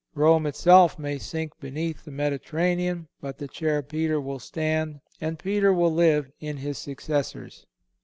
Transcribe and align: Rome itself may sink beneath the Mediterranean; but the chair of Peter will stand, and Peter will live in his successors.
Rome 0.15 0.47
itself 0.47 0.97
may 0.97 1.19
sink 1.19 1.59
beneath 1.59 2.03
the 2.05 2.09
Mediterranean; 2.09 3.07
but 3.21 3.37
the 3.37 3.47
chair 3.47 3.77
of 3.77 3.89
Peter 3.89 4.19
will 4.19 4.39
stand, 4.39 4.99
and 5.21 5.37
Peter 5.37 5.71
will 5.71 5.93
live 5.93 6.31
in 6.39 6.57
his 6.57 6.79
successors. 6.79 7.67